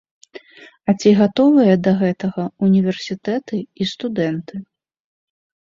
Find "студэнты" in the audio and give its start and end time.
3.95-4.55